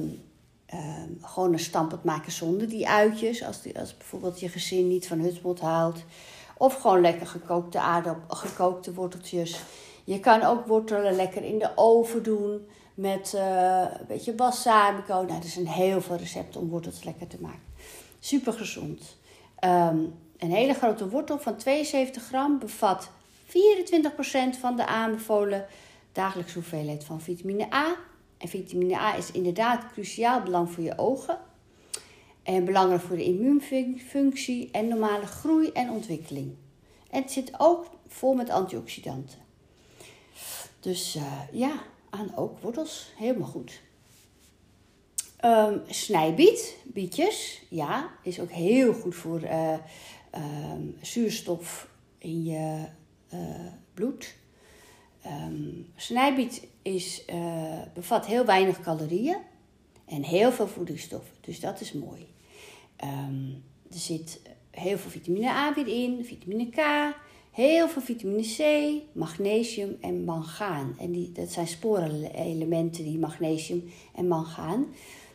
uh, 0.74 0.80
gewoon 1.20 1.52
een 1.52 1.58
stampot 1.58 2.04
maken 2.04 2.32
zonder 2.32 2.68
die 2.68 2.88
uitjes. 2.88 3.44
Als, 3.44 3.62
die, 3.62 3.78
als 3.78 3.96
bijvoorbeeld 3.96 4.40
je 4.40 4.48
gezin 4.48 4.88
niet 4.88 5.06
van 5.06 5.18
hutspot 5.18 5.60
haalt. 5.60 6.04
Of 6.56 6.74
gewoon 6.74 7.00
lekker 7.00 7.26
gekookte 7.26 7.80
aardappel, 7.80 8.36
gekookte 8.36 8.94
worteltjes. 8.94 9.60
Je 10.04 10.20
kan 10.20 10.42
ook 10.42 10.66
wortelen 10.66 11.16
lekker 11.16 11.44
in 11.44 11.58
de 11.58 11.70
oven 11.74 12.22
doen 12.22 12.66
met 12.94 13.32
uh, 13.34 13.84
een 13.98 14.06
beetje 14.06 14.32
balsamico. 14.32 15.14
Nou, 15.14 15.42
er 15.42 15.48
zijn 15.48 15.68
heel 15.68 16.00
veel 16.00 16.16
recepten 16.16 16.60
om 16.60 16.68
wortels 16.68 17.04
lekker 17.04 17.26
te 17.26 17.36
maken. 17.40 17.74
Super 18.20 18.52
gezond. 18.52 19.16
Um, 19.64 20.14
een 20.38 20.50
hele 20.50 20.74
grote 20.74 21.08
wortel 21.08 21.38
van 21.38 21.56
72 21.56 22.22
gram 22.22 22.58
bevat 22.58 23.10
24% 23.46 23.50
van 24.60 24.76
de 24.76 24.86
aanbevolen 24.86 25.66
dagelijkse 26.12 26.54
hoeveelheid 26.54 27.04
van 27.04 27.20
vitamine 27.20 27.72
A. 27.72 27.96
En 28.38 28.48
vitamine 28.48 28.96
A 28.96 29.16
is 29.16 29.30
inderdaad 29.30 29.92
cruciaal 29.92 30.42
belang 30.42 30.70
voor 30.70 30.84
je 30.84 30.98
ogen. 30.98 31.38
En 32.42 32.64
belangrijk 32.64 33.02
voor 33.02 33.16
de 33.16 33.24
immuunfunctie 33.24 34.70
en 34.70 34.88
normale 34.88 35.26
groei 35.26 35.70
en 35.72 35.90
ontwikkeling. 35.90 36.54
En 37.10 37.22
het 37.22 37.32
zit 37.32 37.52
ook 37.58 37.86
vol 38.06 38.34
met 38.34 38.50
antioxidanten. 38.50 39.38
Dus 40.80 41.16
uh, 41.16 41.40
ja, 41.52 41.82
aan 42.10 42.36
ook 42.36 42.58
wortels. 42.58 43.12
Helemaal 43.16 43.48
goed. 43.48 43.80
Um, 45.44 45.82
snijbiet, 45.86 46.76
bietjes, 46.84 47.62
ja, 47.68 48.10
is 48.22 48.40
ook 48.40 48.50
heel 48.50 48.92
goed 48.92 49.14
voor 49.14 49.42
uh, 49.42 49.72
um, 50.34 50.96
zuurstof 51.00 51.88
in 52.18 52.44
je 52.44 52.84
uh, 53.34 53.40
bloed. 53.94 54.34
Um, 55.26 55.86
snijbiet 55.96 56.66
is, 56.82 57.22
uh, 57.30 57.82
bevat 57.94 58.26
heel 58.26 58.44
weinig 58.44 58.80
calorieën 58.80 59.38
en 60.04 60.22
heel 60.22 60.52
veel 60.52 60.68
voedingsstoffen, 60.68 61.34
dus 61.40 61.60
dat 61.60 61.80
is 61.80 61.92
mooi. 61.92 62.26
er 63.90 63.98
zit 63.98 64.40
heel 64.70 64.98
veel 64.98 65.10
vitamine 65.10 65.48
A 65.48 65.74
weer 65.74 65.86
in, 65.86 66.24
vitamine 66.24 66.68
K, 66.68 66.80
heel 67.56 67.88
veel 67.88 68.02
vitamine 68.02 68.42
C, 68.42 68.62
magnesium 69.12 69.96
en 70.00 70.24
mangaan. 70.24 70.94
En 70.98 71.12
die, 71.12 71.32
dat 71.32 71.50
zijn 71.50 71.66
sporenelementen, 71.66 73.04
die 73.04 73.18
magnesium 73.18 73.84
en 74.14 74.28
mangaan. 74.28 74.86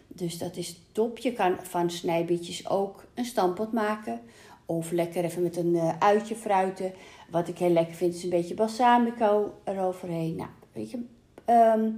Dus 0.07 0.38
dat 0.38 0.57
is 0.57 0.79
top. 0.91 1.17
Je 1.17 1.33
kan 1.33 1.55
van 1.62 1.89
snijbietjes 1.89 2.69
ook 2.69 3.05
een 3.13 3.25
stampot 3.25 3.71
maken. 3.71 4.21
Of 4.65 4.91
lekker 4.91 5.24
even 5.24 5.43
met 5.43 5.57
een 5.57 5.74
uh, 5.74 5.98
uitje 5.98 6.36
fruiten. 6.36 6.93
Wat 7.31 7.47
ik 7.47 7.57
heel 7.57 7.69
lekker 7.69 7.95
vind 7.95 8.15
is 8.15 8.23
een 8.23 8.29
beetje 8.29 8.53
balsamico 8.53 9.53
eroverheen. 9.63 10.35
Nou, 10.35 10.50
weet 10.71 10.91
je, 10.91 11.05
ehm, 11.45 11.89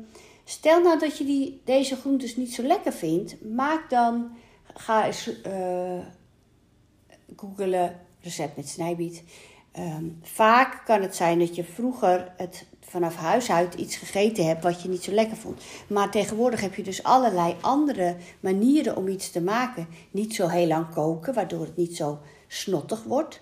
stel 0.44 0.82
nou 0.82 1.00
dat 1.00 1.18
je 1.18 1.25
die, 1.25 1.62
deze 1.63 1.96
groentes 1.96 2.36
niet 2.36 2.54
zo 2.54 2.63
lekker 2.63 2.92
vindt. 2.92 3.46
Maak 3.46 3.90
dan, 3.90 4.32
ga 4.74 5.06
eens 5.06 5.32
uh, 5.48 6.00
googelen 7.36 8.00
recept 8.22 8.56
met 8.56 8.70
snijbiet. 8.70 9.24
Ehm, 9.72 10.06
vaak 10.22 10.82
kan 10.86 11.02
het 11.02 11.16
zijn 11.16 11.40
dat 11.40 11.56
je 11.56 11.63
vroeger 11.63 12.34
het 12.38 12.66
vanaf 12.80 13.16
huis 13.16 13.52
uit 13.52 13.74
iets 13.74 13.96
gegeten 13.96 14.46
hebt 14.46 14.63
wat 14.63 14.82
je 14.82 14.90
niet 14.90 15.04
zo 15.04 15.12
lekker 15.12 15.38
vond. 15.38 15.62
Maar 15.88 16.12
tegenwoordig 16.12 16.62
heb 16.62 16.75
je 16.75 16.84
dus 16.84 17.04
allerlei 17.04 17.56
andere 17.62 18.16
manieren 18.40 18.96
om 18.96 19.08
iets 19.08 19.32
te 19.32 19.42
maken. 19.42 19.88
Niet 20.12 20.36
zo 20.36 20.48
heel 20.48 20.68
lang 20.68 20.90
koken, 20.90 21.34
waardoor 21.34 21.62
het 21.62 21.78
niet 21.78 21.96
zo 21.96 22.20
snottig 22.48 23.04
wordt. 23.04 23.42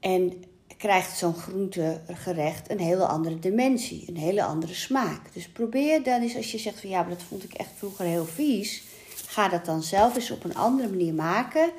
En 0.00 0.44
krijgt 0.76 1.18
zo'n 1.18 1.34
groentegerecht 1.34 2.70
een 2.70 2.80
hele 2.80 3.06
andere 3.06 3.38
dimensie, 3.38 4.04
een 4.08 4.16
hele 4.16 4.44
andere 4.44 4.74
smaak. 4.74 5.20
Dus 5.32 5.48
probeer 5.48 6.02
dan 6.02 6.20
eens, 6.20 6.36
als 6.36 6.52
je 6.52 6.58
zegt 6.58 6.80
van 6.80 6.90
ja, 6.90 7.00
maar 7.00 7.10
dat 7.10 7.22
vond 7.22 7.44
ik 7.44 7.52
echt 7.52 7.70
vroeger 7.76 8.04
heel 8.04 8.24
vies, 8.24 8.82
ga 9.26 9.48
dat 9.48 9.64
dan 9.64 9.82
zelf 9.82 10.14
eens 10.14 10.30
op 10.30 10.44
een 10.44 10.56
andere 10.56 10.88
manier 10.88 11.14
maken, 11.14 11.70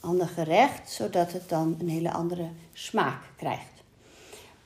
ander 0.00 0.28
gerecht, 0.28 0.90
zodat 0.90 1.32
het 1.32 1.48
dan 1.48 1.76
een 1.78 1.88
hele 1.88 2.12
andere 2.12 2.48
smaak 2.72 3.22
krijgt. 3.36 3.70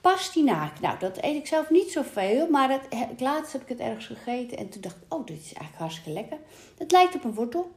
Pastinaak, 0.00 0.81
nou 0.81 0.99
dat 0.99 1.16
eet 1.16 1.37
ik 1.37 1.47
zelf 1.47 1.71
niet 1.71 1.90
zoveel, 1.90 2.50
maar 2.50 2.81
het, 2.88 3.21
laatst 3.21 3.52
heb 3.52 3.62
ik 3.62 3.69
het 3.69 3.78
ergens 3.78 4.07
gegeten 4.07 4.59
en 4.59 4.69
toen 4.69 4.81
dacht 4.81 4.97
ik, 4.97 5.14
oh 5.14 5.26
dit 5.26 5.37
is 5.37 5.52
eigenlijk 5.52 5.78
hartstikke 5.78 6.11
lekker. 6.11 6.38
Het 6.78 6.93
lijkt 6.93 7.14
op 7.14 7.25
een 7.25 7.35
wortel. 7.35 7.71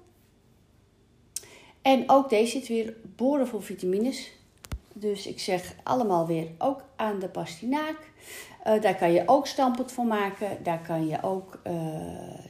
En 1.82 2.10
ook 2.10 2.30
deze 2.30 2.51
zit 2.51 2.68
weer 2.68 2.94
boordevol 3.16 3.60
vitamines. 3.60 4.32
Dus 5.00 5.27
ik 5.27 5.39
zeg 5.39 5.75
allemaal 5.84 6.27
weer 6.27 6.48
ook 6.58 6.84
aan 6.96 7.20
de 7.20 7.29
pastinaak. 7.29 8.12
Uh, 8.68 8.82
daar 8.82 8.96
kan 8.96 9.12
je 9.12 9.24
ook 9.25 9.48
stampot 9.48 9.91
van 9.91 10.08
maken. 10.08 10.63
Daar 10.63 10.82
kan 10.82 11.08
je 11.08 11.24
ook 11.24 11.60
uh, 11.68 11.74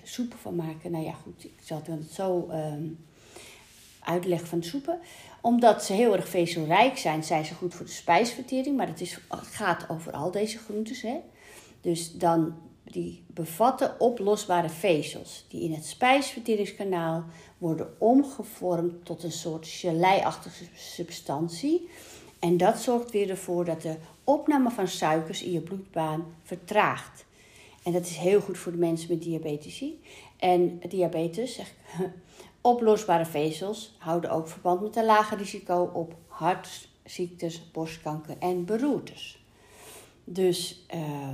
soep 0.04 0.34
van 0.42 0.56
maken. 0.56 0.92
Nou 0.92 1.04
ja, 1.04 1.14
goed, 1.24 1.44
ik 1.44 1.60
zal 1.64 1.82
het 1.86 2.12
zo 2.12 2.48
uh, 2.52 2.74
uitleggen 4.00 4.48
van 4.48 4.60
de 4.60 4.66
soepen. 4.66 5.00
Omdat 5.42 5.84
ze 5.84 5.94
heel 5.94 6.16
erg 6.16 6.30
vezelrijk 6.30 6.98
zijn, 6.98 7.24
zijn 7.24 7.46
ze 7.46 7.54
goed 7.54 7.74
voor 7.74 7.86
de 7.86 7.92
spijsvertering. 7.92 8.78
Maar 8.78 8.88
het, 8.88 9.02
is, 9.02 9.20
het 9.30 9.48
gaat 9.48 9.90
over 9.90 10.12
al 10.12 10.32
deze 10.32 10.58
groentes. 10.58 11.02
Hè? 11.02 11.20
Dus 11.82 12.14
dan, 12.14 12.56
die 12.84 13.24
bevatten 13.28 14.00
oplosbare 14.00 14.70
vezels. 14.70 15.46
Die 15.50 15.62
in 15.62 15.74
het 15.74 15.86
spijsverteringskanaal 15.86 17.24
worden 17.58 17.96
omgevormd 17.98 19.06
tot 19.06 19.24
een 19.24 19.32
soort 19.32 19.68
gelei-achtige 19.68 20.64
substantie. 20.76 21.90
En 22.40 22.58
dat 22.58 22.80
zorgt 22.80 23.12
weer 23.12 23.30
ervoor 23.30 23.66
dat 23.66 23.82
de 23.82 23.96
opname 24.24 24.70
van 24.70 24.88
suikers 24.88 25.44
in 25.44 25.52
je 25.52 25.62
bloedbaan 25.62 26.26
vertraagt. 26.44 27.26
En 27.84 27.92
dat 27.92 28.06
is 28.06 28.16
heel 28.16 28.42
goed 28.42 28.58
voor 28.58 28.72
de 28.72 28.78
mensen 28.78 29.10
met 29.10 29.22
diabetes. 29.22 29.84
En 30.38 30.80
diabetes, 30.90 31.56
zeg 31.56 31.74
oplosbare 32.62 33.26
vezels, 33.26 33.96
houden 33.98 34.32
ook 34.32 34.48
verband 34.48 34.82
met 34.82 34.96
een 34.96 35.06
lager 35.06 35.38
risico 35.38 35.90
op 35.94 36.16
hartziektes, 36.28 37.72
borstkanker 37.72 38.36
en 38.40 38.66
beroertes. 38.66 39.44
Dus 40.24 40.86
uh, 40.96 41.30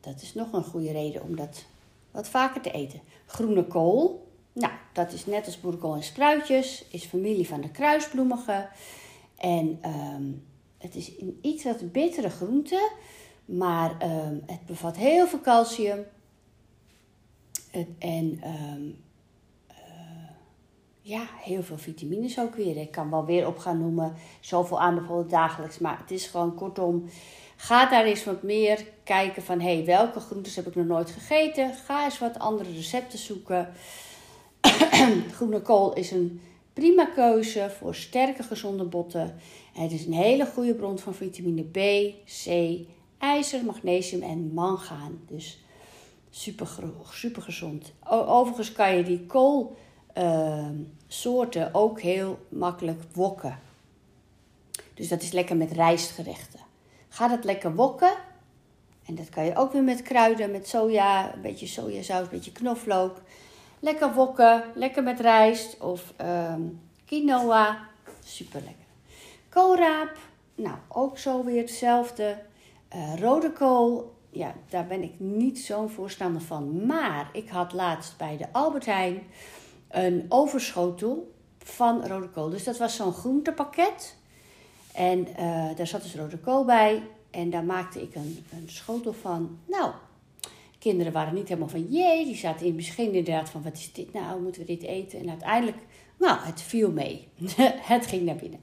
dat 0.00 0.22
is 0.22 0.34
nog 0.34 0.52
een 0.52 0.64
goede 0.64 0.92
reden 0.92 1.22
om 1.22 1.36
dat 1.36 1.64
wat 2.10 2.28
vaker 2.28 2.60
te 2.60 2.70
eten. 2.70 3.00
Groene 3.26 3.64
kool, 3.64 4.28
nou, 4.52 4.72
dat 4.92 5.12
is 5.12 5.26
net 5.26 5.46
als 5.46 5.60
boerenkool 5.60 5.94
en 5.94 6.02
spruitjes, 6.02 6.84
is 6.90 7.04
familie 7.04 7.48
van 7.48 7.60
de 7.60 7.70
kruisbloemige. 7.70 8.68
En 9.40 9.80
um, 9.84 10.46
het 10.78 10.94
is 10.94 11.12
een 11.18 11.38
iets 11.42 11.64
wat 11.64 11.92
bittere 11.92 12.30
groente, 12.30 12.90
maar 13.44 13.90
um, 13.90 14.42
het 14.46 14.66
bevat 14.66 14.96
heel 14.96 15.26
veel 15.26 15.40
calcium. 15.40 16.04
Het, 17.70 17.88
en 17.98 18.40
um, 18.44 18.96
uh, 19.70 20.30
ja, 21.00 21.28
heel 21.42 21.62
veel 21.62 21.78
vitamines 21.78 22.38
ook 22.38 22.54
weer. 22.54 22.76
Ik 22.76 22.90
kan 22.90 23.10
wel 23.10 23.24
weer 23.24 23.46
op 23.46 23.58
gaan 23.58 23.78
noemen, 23.78 24.14
zoveel 24.40 24.80
aanbevolen 24.80 25.28
dagelijks. 25.28 25.78
Maar 25.78 25.98
het 25.98 26.10
is 26.10 26.26
gewoon 26.26 26.54
kortom, 26.54 27.04
ga 27.56 27.88
daar 27.90 28.04
eens 28.04 28.24
wat 28.24 28.42
meer 28.42 28.84
kijken 29.04 29.42
van... 29.42 29.60
hey, 29.60 29.84
welke 29.84 30.20
groentes 30.20 30.56
heb 30.56 30.66
ik 30.66 30.74
nog 30.74 30.86
nooit 30.86 31.10
gegeten? 31.10 31.74
Ga 31.74 32.04
eens 32.04 32.18
wat 32.18 32.38
andere 32.38 32.72
recepten 32.72 33.18
zoeken. 33.18 33.72
Groene 35.36 35.60
kool 35.62 35.92
is 35.92 36.10
een 36.10 36.40
prima 36.72 37.04
keuze 37.04 37.70
voor 37.78 37.94
sterke, 37.94 38.42
gezonde 38.42 38.84
botten. 38.84 39.34
Het 39.72 39.92
is 39.92 40.06
een 40.06 40.12
hele 40.12 40.46
goede 40.46 40.74
bron 40.74 40.98
van 40.98 41.14
vitamine 41.14 41.62
B, 41.62 41.78
C, 42.44 42.76
ijzer, 43.18 43.64
magnesium 43.64 44.22
en 44.22 44.54
mangaan. 44.54 45.20
Dus 45.28 45.58
super, 46.30 46.68
super 47.10 47.42
gezond. 47.42 47.92
Overigens 48.08 48.72
kan 48.72 48.96
je 48.96 49.02
die 49.02 49.26
koolsoorten 49.26 51.62
uh, 51.62 51.68
ook 51.72 52.00
heel 52.00 52.38
makkelijk 52.48 53.02
wokken. 53.14 53.58
Dus 54.94 55.08
dat 55.08 55.22
is 55.22 55.32
lekker 55.32 55.56
met 55.56 55.72
rijstgerechten. 55.72 56.60
Ga 57.08 57.28
dat 57.28 57.44
lekker 57.44 57.74
wokken. 57.74 58.12
En 59.06 59.14
dat 59.14 59.28
kan 59.28 59.44
je 59.44 59.56
ook 59.56 59.72
weer 59.72 59.82
met 59.82 60.02
kruiden, 60.02 60.50
met 60.50 60.68
soja, 60.68 61.34
een 61.34 61.40
beetje 61.40 61.66
sojasaus, 61.66 62.22
een 62.22 62.28
beetje 62.30 62.52
knoflook. 62.52 63.20
Lekker 63.80 64.14
wokken, 64.14 64.64
lekker 64.74 65.02
met 65.02 65.20
rijst 65.20 65.80
of 65.80 66.14
um, 66.20 66.80
quinoa. 67.04 67.78
Super 68.24 68.60
lekker. 68.60 68.86
Koolraap, 69.48 70.16
nou 70.54 70.76
ook 70.88 71.18
zo 71.18 71.44
weer 71.44 71.60
hetzelfde. 71.60 72.38
Uh, 72.94 73.20
rode 73.20 73.52
kool, 73.52 74.14
ja, 74.30 74.54
daar 74.68 74.86
ben 74.86 75.02
ik 75.02 75.14
niet 75.18 75.58
zo'n 75.58 75.90
voorstander 75.90 76.42
van. 76.42 76.86
Maar 76.86 77.30
ik 77.32 77.48
had 77.48 77.72
laatst 77.72 78.16
bij 78.16 78.36
de 78.36 78.46
Albert 78.52 78.86
Heijn 78.86 79.22
een 79.88 80.26
overschotel 80.28 81.32
van 81.58 82.06
rode 82.06 82.28
kool. 82.28 82.50
Dus 82.50 82.64
dat 82.64 82.78
was 82.78 82.96
zo'n 82.96 83.12
groentepakket. 83.12 84.16
En 84.92 85.28
uh, 85.28 85.76
daar 85.76 85.86
zat 85.86 86.02
dus 86.02 86.14
rode 86.14 86.38
kool 86.38 86.64
bij. 86.64 87.02
En 87.30 87.50
daar 87.50 87.64
maakte 87.64 88.02
ik 88.02 88.14
een, 88.14 88.46
een 88.52 88.68
schotel 88.68 89.12
van. 89.12 89.58
Nou, 89.66 89.92
Kinderen 90.80 91.12
waren 91.12 91.34
niet 91.34 91.48
helemaal 91.48 91.68
van 91.68 91.86
jee. 91.90 92.24
Die 92.24 92.36
zaten 92.36 92.66
in 92.66 92.76
begin 92.76 93.06
inderdaad 93.06 93.50
van 93.50 93.62
wat 93.62 93.76
is 93.76 93.92
dit 93.92 94.12
nou? 94.12 94.42
Moeten 94.42 94.60
we 94.60 94.66
dit 94.66 94.82
eten? 94.82 95.20
En 95.20 95.28
uiteindelijk, 95.28 95.78
nou, 96.18 96.38
het 96.40 96.62
viel 96.62 96.90
mee. 96.90 97.28
het 97.94 98.06
ging 98.06 98.22
naar 98.22 98.36
binnen. 98.36 98.60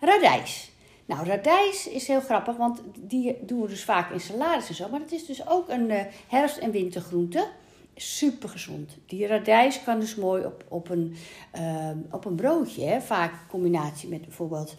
Radijs. 0.00 0.70
Nou, 1.06 1.26
radijs 1.26 1.88
is 1.88 2.06
heel 2.06 2.20
grappig, 2.20 2.56
want 2.56 2.82
die 2.98 3.36
doen 3.40 3.60
we 3.60 3.68
dus 3.68 3.84
vaak 3.84 4.10
in 4.10 4.20
salades 4.20 4.68
en 4.68 4.74
zo. 4.74 4.88
Maar 4.88 5.00
het 5.00 5.12
is 5.12 5.26
dus 5.26 5.48
ook 5.48 5.68
een 5.68 5.90
uh, 5.90 6.00
herfst- 6.28 6.58
en 6.58 6.70
wintergroente. 6.70 7.48
Super 7.94 8.48
gezond. 8.48 8.96
Die 9.06 9.26
radijs 9.26 9.82
kan 9.82 10.00
dus 10.00 10.14
mooi 10.14 10.44
op, 10.44 10.64
op, 10.68 10.88
een, 10.88 11.16
uh, 11.58 11.90
op 12.10 12.24
een 12.24 12.34
broodje. 12.34 12.84
Hè? 12.84 13.00
Vaak 13.00 13.32
in 13.32 13.48
combinatie 13.48 14.08
met 14.08 14.20
bijvoorbeeld 14.20 14.70
een 14.70 14.76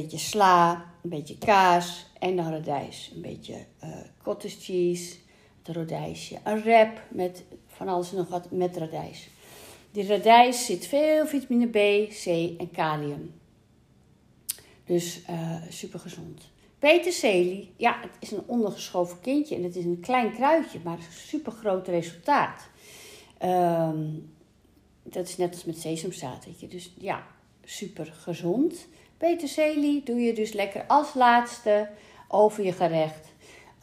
beetje 0.00 0.18
sla, 0.18 0.72
een 1.02 1.10
beetje 1.10 1.38
kaas 1.38 2.06
en 2.18 2.36
dan 2.36 2.50
radijs. 2.50 3.12
Een 3.14 3.20
beetje 3.20 3.54
uh, 3.84 3.90
cottage 4.22 4.60
cheese, 4.60 5.16
het. 5.68 6.40
Een 6.44 6.62
wrap 6.62 7.02
met 7.08 7.44
van 7.66 7.88
alles 7.88 8.10
en 8.10 8.16
nog 8.16 8.28
wat 8.28 8.50
met 8.50 8.76
radijs. 8.76 9.28
Die 9.90 10.06
radijs 10.06 10.66
zit 10.66 10.86
veel 10.86 11.26
vitamine 11.26 11.66
B, 11.66 12.08
C 12.08 12.26
en 12.58 12.70
kalium. 12.72 13.34
Dus 14.84 15.20
uh, 15.30 15.62
super 15.68 16.00
gezond. 16.00 16.50
Peterselie, 16.78 17.72
ja, 17.76 18.00
het 18.00 18.10
is 18.18 18.30
een 18.30 18.42
ondergeschoven 18.46 19.20
kindje 19.20 19.54
en 19.54 19.62
het 19.62 19.76
is 19.76 19.84
een 19.84 20.00
klein 20.00 20.32
kruidje, 20.32 20.80
maar 20.84 20.98
super 21.10 21.52
groot 21.52 21.88
resultaat. 21.88 22.68
Um, 23.44 24.32
dat 25.02 25.28
is 25.28 25.36
net 25.36 25.52
als 25.52 25.64
met 25.64 25.78
sesamzaad. 25.78 26.46
Dus 26.68 26.92
ja, 26.98 27.26
super 27.64 28.06
gezond. 28.06 28.86
Peterselie 29.16 30.02
doe 30.02 30.20
je 30.20 30.32
dus 30.32 30.52
lekker 30.52 30.84
als 30.86 31.14
laatste 31.14 31.90
over 32.28 32.64
je 32.64 32.72
gerecht. 32.72 33.31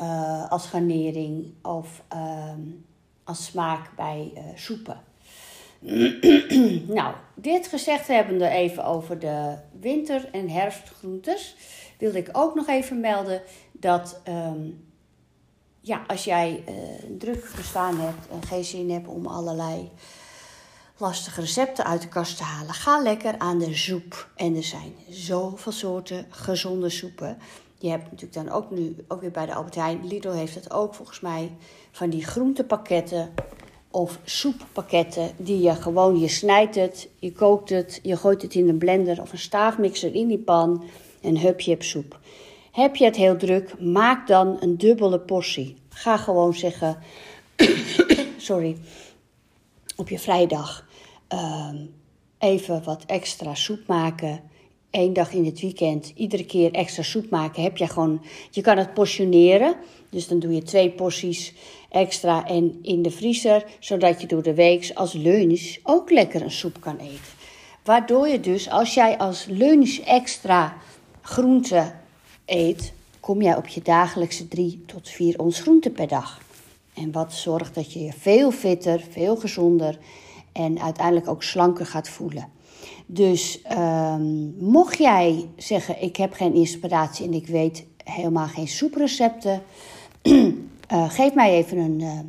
Uh, 0.01 0.49
als 0.49 0.65
garnering 0.65 1.53
of 1.61 2.03
uh, 2.13 2.53
als 3.23 3.45
smaak 3.45 3.95
bij 3.95 4.31
uh, 4.35 4.41
soepen. 4.55 5.01
nou, 6.99 7.13
dit 7.35 7.67
gezegd 7.67 8.07
hebbende 8.07 8.47
even 8.47 8.85
over 8.85 9.19
de 9.19 9.57
winter- 9.79 10.29
en 10.31 10.49
herfstgroentes, 10.49 11.55
wilde 11.97 12.17
ik 12.17 12.29
ook 12.31 12.55
nog 12.55 12.67
even 12.67 12.99
melden 12.99 13.41
dat 13.71 14.21
um, 14.27 14.87
ja, 15.81 16.03
als 16.07 16.23
jij 16.23 16.63
een 17.07 17.17
druk 17.17 17.51
bestaan 17.55 17.99
hebt 17.99 18.27
en 18.31 18.47
geen 18.47 18.63
zin 18.63 18.91
hebt 18.91 19.07
om 19.07 19.25
allerlei 19.25 19.91
lastige 20.97 21.41
recepten 21.41 21.85
uit 21.85 22.01
de 22.01 22.07
kast 22.07 22.37
te 22.37 22.43
halen, 22.43 22.73
ga 22.73 23.01
lekker 23.01 23.35
aan 23.37 23.59
de 23.59 23.75
soep. 23.75 24.29
En 24.35 24.55
er 24.55 24.63
zijn 24.63 24.95
zoveel 25.09 25.71
soorten 25.71 26.25
gezonde 26.29 26.89
soepen. 26.89 27.37
Je 27.81 27.89
hebt 27.89 28.03
natuurlijk 28.03 28.33
dan 28.33 28.49
ook 28.49 28.71
nu, 28.71 28.95
ook 29.07 29.21
weer 29.21 29.31
bij 29.31 29.45
de 29.45 29.53
Albert 29.53 29.75
Heijn, 29.75 30.07
Lidl 30.07 30.29
heeft 30.29 30.55
het 30.55 30.71
ook 30.71 30.93
volgens 30.93 31.19
mij, 31.19 31.51
van 31.91 32.09
die 32.09 32.25
groentepakketten. 32.25 33.33
Of 33.91 34.19
soeppakketten 34.23 35.31
die 35.37 35.61
je 35.61 35.75
gewoon, 35.75 36.19
je 36.19 36.27
snijdt 36.27 36.75
het, 36.75 37.09
je 37.19 37.31
kookt 37.31 37.69
het, 37.69 37.99
je 38.03 38.17
gooit 38.17 38.41
het 38.41 38.55
in 38.55 38.69
een 38.69 38.77
blender 38.77 39.21
of 39.21 39.31
een 39.31 39.37
staafmixer 39.37 40.15
in 40.15 40.27
die 40.27 40.37
pan 40.37 40.83
en 41.21 41.37
hup, 41.37 41.59
je 41.59 41.71
hebt 41.71 41.85
soep. 41.85 42.19
Heb 42.71 42.95
je 42.95 43.05
het 43.05 43.15
heel 43.15 43.37
druk, 43.37 43.79
maak 43.79 44.27
dan 44.27 44.57
een 44.59 44.77
dubbele 44.77 45.19
portie. 45.19 45.77
Ga 45.89 46.17
gewoon 46.17 46.53
zeggen, 46.53 46.97
sorry, 48.37 48.77
op 49.95 50.09
je 50.09 50.19
vrijdag 50.19 50.87
ehm, 51.27 51.85
even 52.37 52.83
wat 52.83 53.03
extra 53.05 53.55
soep 53.55 53.87
maken. 53.87 54.48
Eén 54.91 55.13
dag 55.13 55.33
in 55.33 55.45
het 55.45 55.59
weekend, 55.59 56.11
iedere 56.15 56.45
keer 56.45 56.71
extra 56.71 57.03
soep 57.03 57.29
maken. 57.29 57.63
Heb 57.63 57.77
je 57.77 57.87
gewoon, 57.87 58.21
je 58.51 58.61
kan 58.61 58.77
het 58.77 58.93
portioneren. 58.93 59.75
Dus 60.09 60.27
dan 60.27 60.39
doe 60.39 60.53
je 60.53 60.63
twee 60.63 60.89
porties 60.89 61.53
extra 61.89 62.47
en 62.47 62.79
in 62.81 63.01
de 63.01 63.11
vriezer, 63.11 63.65
zodat 63.79 64.21
je 64.21 64.27
door 64.27 64.43
de 64.43 64.53
week 64.53 64.91
als 64.93 65.13
lunch 65.13 65.77
ook 65.83 66.11
lekker 66.11 66.41
een 66.41 66.51
soep 66.51 66.81
kan 66.81 66.97
eten. 66.97 67.37
Waardoor 67.83 68.27
je 68.27 68.39
dus, 68.39 68.69
als 68.69 68.93
jij 68.93 69.17
als 69.17 69.45
lunch 69.45 69.97
extra 69.97 70.77
groente 71.21 71.93
eet, 72.45 72.93
kom 73.19 73.41
jij 73.41 73.55
op 73.55 73.67
je 73.67 73.81
dagelijkse 73.81 74.47
3 74.47 74.83
tot 74.85 75.09
4 75.09 75.39
ons 75.39 75.61
groente 75.61 75.89
per 75.89 76.07
dag. 76.07 76.41
En 76.93 77.11
wat 77.11 77.33
zorgt 77.33 77.75
dat 77.75 77.93
je 77.93 77.99
je 77.99 78.13
veel 78.17 78.51
fitter, 78.51 79.03
veel 79.09 79.35
gezonder 79.35 79.97
en 80.51 80.81
uiteindelijk 80.81 81.27
ook 81.27 81.43
slanker 81.43 81.85
gaat 81.85 82.09
voelen. 82.09 82.57
Dus 83.11 83.61
um, 83.71 84.55
mocht 84.59 84.97
jij 84.97 85.49
zeggen: 85.57 86.01
Ik 86.01 86.15
heb 86.15 86.33
geen 86.33 86.53
inspiratie 86.53 87.25
en 87.25 87.33
ik 87.33 87.47
weet 87.47 87.85
helemaal 88.03 88.47
geen 88.47 88.67
soeprecepten, 88.67 89.61
uh, 90.23 91.09
geef 91.17 91.33
mij 91.33 91.51
even 91.51 91.77
een, 91.77 91.99
uh, 91.99 92.19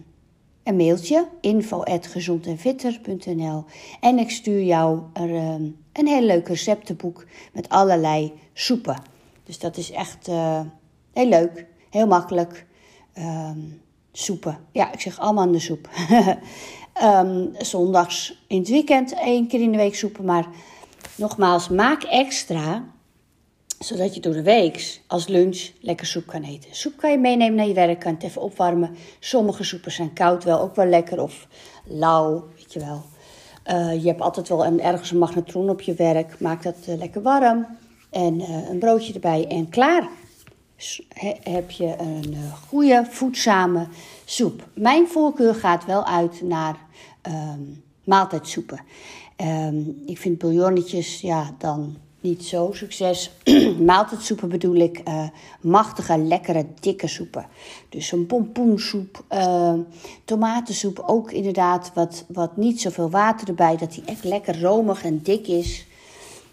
een 0.63 0.77
mailtje: 0.77 1.29
info@gezondenfitter.nl 1.41 3.65
en 4.01 4.19
ik 4.19 4.31
stuur 4.31 4.63
jou 4.63 5.01
er, 5.13 5.31
um, 5.31 5.77
een 5.93 6.07
heel 6.07 6.23
leuk 6.23 6.49
receptenboek 6.49 7.27
met 7.53 7.69
allerlei 7.69 8.33
soepen. 8.53 9.03
Dus 9.45 9.59
dat 9.59 9.77
is 9.77 9.91
echt 9.91 10.29
uh, 10.29 10.61
heel 11.13 11.29
leuk, 11.29 11.67
heel 11.91 12.07
makkelijk. 12.07 12.67
Um, 13.19 13.81
soepen. 14.13 14.59
Ja, 14.73 14.93
ik 14.93 15.01
zeg 15.01 15.19
allemaal 15.19 15.47
in 15.47 15.53
de 15.53 15.59
soep. 15.59 15.89
um, 17.03 17.51
zondags 17.59 18.45
in 18.47 18.59
het 18.59 18.69
weekend 18.69 19.15
één 19.15 19.47
keer 19.47 19.61
in 19.61 19.73
de 19.73 19.79
week 19.79 19.95
soepen. 19.95 20.25
Maar 20.25 20.47
nogmaals, 21.17 21.69
maak 21.69 22.03
extra 22.03 22.85
zodat 23.79 24.15
je 24.15 24.21
door 24.21 24.33
de 24.33 24.43
week 24.43 25.01
als 25.07 25.27
lunch 25.27 25.71
lekker 25.81 26.07
soep 26.07 26.27
kan 26.27 26.43
eten. 26.43 26.75
Soep 26.75 26.97
kan 26.97 27.11
je 27.11 27.19
meenemen 27.19 27.55
naar 27.55 27.67
je 27.67 27.75
werk, 27.75 28.01
kan 28.01 28.15
het 28.15 28.23
even 28.23 28.43
opwarmen. 28.43 28.97
Sommige 29.19 29.65
soepen 29.65 29.93
zijn 29.93 30.13
koud 30.13 30.45
wel 30.45 30.61
ook 30.61 30.75
wel 30.75 30.87
lekker 30.87 31.23
of 31.23 31.47
lauw, 31.85 32.45
weet 32.57 32.73
je 32.73 32.81
wel. 32.81 33.03
Uh, 33.67 34.03
je 34.03 34.09
hebt 34.09 34.21
altijd 34.21 34.49
wel 34.49 34.65
een, 34.65 34.81
ergens 34.81 35.11
een 35.11 35.19
magnetron 35.19 35.71
op 35.71 35.81
je 35.81 35.95
werk. 35.95 36.41
Maak 36.41 36.63
dat 36.63 36.77
uh, 36.89 36.97
lekker 36.97 37.23
warm. 37.23 37.67
En 38.11 38.41
uh, 38.41 38.69
een 38.69 38.79
broodje 38.79 39.13
erbij 39.13 39.47
en 39.49 39.69
klaar 39.69 40.09
heb 41.43 41.71
je 41.71 41.95
een 41.99 42.35
eh, 42.35 42.53
goede, 42.69 43.07
voedzame 43.11 43.87
soep. 44.25 44.69
Mijn 44.75 45.09
voorkeur 45.09 45.55
gaat 45.55 45.85
wel 45.85 46.07
uit 46.07 46.43
naar 46.43 46.77
um, 47.27 47.83
maaltijdsoepen. 48.05 48.81
Um, 49.37 50.03
ik 50.07 50.19
vind 50.19 50.39
bouillonnetjes 50.39 51.21
ja, 51.21 51.55
dan 51.59 51.97
niet 52.21 52.45
zo 52.45 52.71
succes. 52.73 53.31
Maaltijdsoepen 53.93 54.49
bedoel 54.49 54.75
ik 54.75 55.09
uh, 55.09 55.29
machtige, 55.61 56.19
lekkere, 56.19 56.67
dikke 56.81 57.07
soepen. 57.07 57.47
Dus 57.89 58.13
een 58.13 58.27
pompoensoep, 58.27 59.25
uh, 59.33 59.75
tomatensoep 60.25 61.03
ook 61.07 61.33
inderdaad 61.33 61.91
wat, 61.95 62.25
wat 62.29 62.57
niet 62.57 62.81
zoveel 62.81 63.11
water 63.11 63.49
erbij. 63.49 63.77
Dat 63.77 63.93
die 63.93 64.05
echt 64.05 64.25
lekker 64.25 64.61
romig 64.61 65.05
en 65.05 65.23
dik 65.23 65.47
is. 65.47 65.87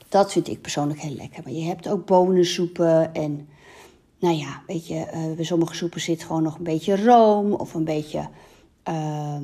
Dat 0.09 0.31
vind 0.31 0.47
ik 0.47 0.61
persoonlijk 0.61 0.99
heel 0.99 1.15
lekker. 1.15 1.43
Maar 1.43 1.53
je 1.53 1.65
hebt 1.65 1.87
ook 1.87 2.05
bonensoepen 2.05 3.13
en 3.13 3.47
nou 4.19 4.35
ja, 4.35 4.61
weet 4.67 4.87
je, 4.87 4.95
uh, 4.95 5.35
bij 5.35 5.45
sommige 5.45 5.75
soepen 5.75 6.01
zit 6.01 6.23
gewoon 6.23 6.43
nog 6.43 6.57
een 6.57 6.63
beetje 6.63 7.03
room 7.03 7.53
of 7.53 7.73
een 7.73 7.83
beetje 7.83 8.29
uh, 8.89 9.35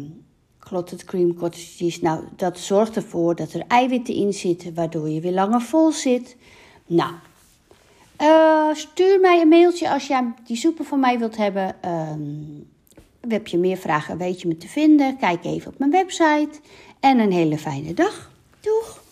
clotted 0.60 1.04
cream, 1.04 1.36
cottage 1.36 1.66
cheese. 1.66 2.00
Nou, 2.02 2.24
dat 2.36 2.60
zorgt 2.60 2.96
ervoor 2.96 3.36
dat 3.36 3.54
er 3.54 3.64
eiwitten 3.68 4.14
in 4.14 4.34
zitten, 4.34 4.74
waardoor 4.74 5.10
je 5.10 5.22
weer 5.22 5.32
langer 5.32 5.62
vol 5.62 5.92
zit. 5.92 6.38
Nou, 6.86 7.12
uh, 8.22 8.74
stuur 8.74 9.20
mij 9.20 9.42
een 9.42 9.48
mailtje 9.48 9.90
als 9.90 10.08
jij 10.08 10.34
die 10.46 10.58
soepen 10.58 10.86
van 10.86 11.00
mij 11.00 11.20
wilt 11.20 11.38
hebben. 11.38 11.76
Um, 11.86 12.72
heb 13.28 13.48
je 13.48 13.58
meer 13.58 13.78
vragen, 13.78 14.18
weet 14.18 14.42
je 14.42 14.48
me 14.48 14.58
te 14.58 14.68
vinden. 14.68 15.18
Kijk 15.18 15.46
even 15.46 15.72
op 15.72 15.80
mijn 15.80 15.92
website. 15.92 16.60
En 17.00 17.20
een 17.20 17.32
hele 17.32 17.58
fijne 17.58 17.94
dag. 17.94 18.32
Doeg! 18.60 19.03